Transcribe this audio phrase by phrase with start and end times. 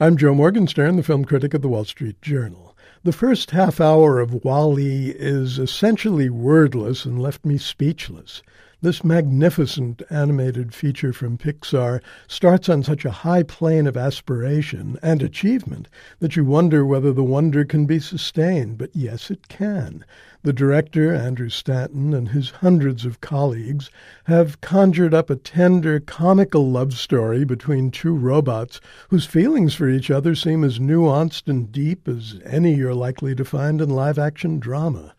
[0.00, 2.74] I'm Joe Morgenstern, the film critic of the Wall Street Journal.
[3.04, 8.42] The first half hour of WALL-E is essentially wordless and left me speechless.
[8.82, 15.22] This magnificent animated feature from Pixar starts on such a high plane of aspiration and
[15.22, 15.86] achievement
[16.18, 18.78] that you wonder whether the wonder can be sustained.
[18.78, 20.04] But yes, it can.
[20.42, 23.88] The director, Andrew Stanton, and his hundreds of colleagues
[24.24, 30.10] have conjured up a tender, comical love story between two robots whose feelings for each
[30.10, 34.58] other seem as nuanced and deep as any you're likely to find in live action
[34.58, 35.14] drama.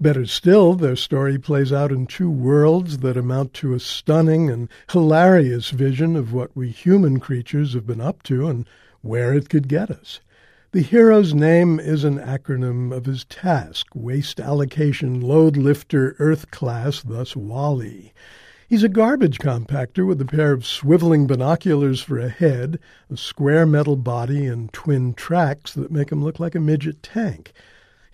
[0.00, 4.68] Better still, their story plays out in two worlds that amount to a stunning and
[4.90, 8.66] hilarious vision of what we human creatures have been up to and
[9.02, 10.20] where it could get us.
[10.72, 17.00] The hero's name is an acronym of his task, Waste Allocation Load Lifter Earth Class,
[17.00, 18.12] thus WALL-E.
[18.68, 23.66] He's a garbage compactor with a pair of swiveling binoculars for a head, a square
[23.66, 27.52] metal body, and twin tracks that make him look like a midget tank.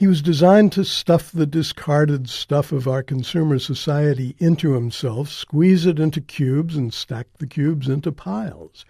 [0.00, 5.84] He was designed to stuff the discarded stuff of our consumer society into himself, squeeze
[5.84, 8.86] it into cubes, and stack the cubes into piles.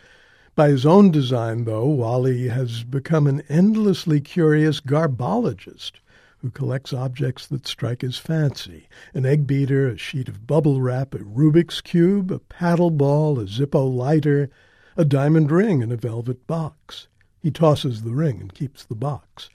[0.54, 5.94] By his own design, though, WALL-E has become an endlessly curious garbologist
[6.38, 11.12] who collects objects that strike his fancy an egg beater, a sheet of bubble wrap,
[11.12, 14.48] a Rubik's Cube, a paddle ball, a Zippo lighter,
[14.96, 17.08] a diamond ring in a velvet box.
[17.42, 19.50] He tosses the ring and keeps the box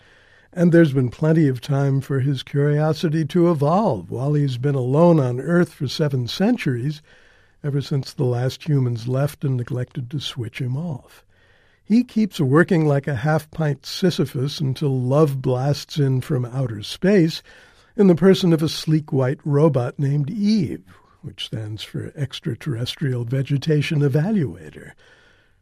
[0.56, 5.20] and there's been plenty of time for his curiosity to evolve while he's been alone
[5.20, 7.02] on Earth for seven centuries,
[7.62, 11.26] ever since the last humans left and neglected to switch him off.
[11.84, 17.44] He keeps working like a half pint Sisyphus until love blasts in from outer space
[17.98, 20.86] in the person of a sleek white robot named Eve,
[21.22, 24.94] which stands for Extraterrestrial Vegetation Evaluator.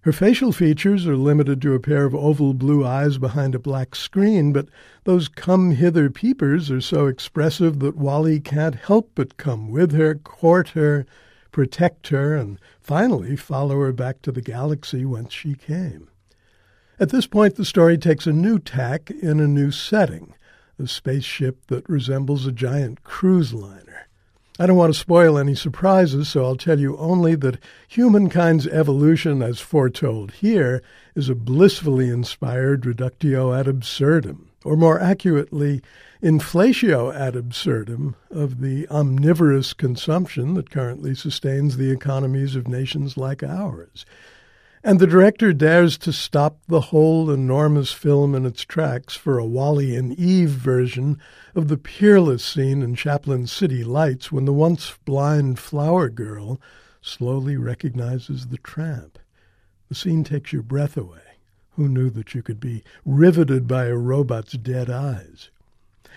[0.03, 3.95] Her facial features are limited to a pair of oval blue eyes behind a black
[3.95, 4.67] screen, but
[5.05, 10.15] those come hither peepers are so expressive that WALL-E can't help but come with her,
[10.15, 11.05] court her,
[11.53, 16.09] protect her, and finally follow her back to the galaxy whence she came.
[16.99, 20.36] At this point, the story takes a new tack in a new setting,
[20.77, 24.09] a spaceship that resembles a giant cruise liner.
[24.59, 29.41] I don't want to spoil any surprises, so I'll tell you only that humankind's evolution,
[29.41, 30.83] as foretold here,
[31.15, 35.81] is a blissfully inspired reductio ad absurdum, or more accurately,
[36.21, 43.42] inflatio ad absurdum of the omnivorous consumption that currently sustains the economies of nations like
[43.42, 44.05] ours.
[44.86, 49.45] And the director dares to stop the whole enormous film in its tracks for a
[49.45, 51.20] WALL-E and Eve version
[51.55, 56.60] of the peerless scene in Chaplin's City Lights when the once blind flower girl
[57.02, 59.20] slowly recognizes the tramp.
[59.88, 61.38] The scene takes your breath away.
[61.77, 65.49] Who knew that you could be riveted by a robot's dead eyes?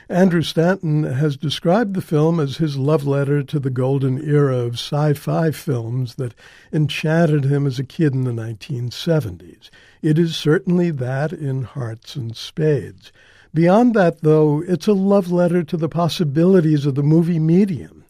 [0.08, 4.74] Andrew Stanton has described the film as his love letter to the golden era of
[4.74, 6.32] sci fi films that
[6.72, 9.68] enchanted him as a kid in the 1970s.
[10.02, 13.10] It is certainly that in Hearts and Spades.
[13.52, 18.04] Beyond that, though, it's a love letter to the possibilities of the movie medium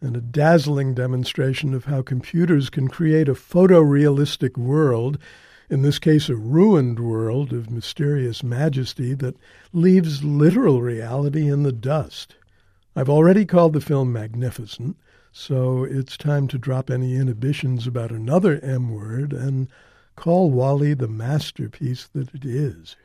[0.00, 5.18] and a dazzling demonstration of how computers can create a photorealistic world
[5.70, 9.36] in this case, a ruined world of mysterious majesty that
[9.72, 12.36] leaves literal reality in the dust.
[12.94, 14.96] I've already called the film magnificent,
[15.32, 19.68] so it's time to drop any inhibitions about another M word and
[20.14, 22.96] call WALL-E the masterpiece that it is.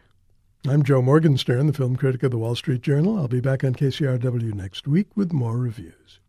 [0.68, 3.18] I'm Joe Morgenstern, the film critic of the Wall Street Journal.
[3.18, 6.20] I'll be back on KCRW next week with more reviews.